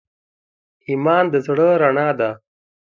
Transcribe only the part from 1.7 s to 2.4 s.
رڼا ده.